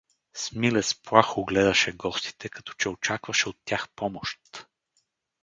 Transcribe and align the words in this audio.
Смилец 0.33 0.93
плахо 0.95 1.43
гледаше 1.45 1.91
гостите, 1.91 2.49
като 2.49 2.73
че 2.73 2.89
очакваше 2.89 3.49
от 3.49 3.57
тях 3.65 3.89
помощ. 3.95 4.39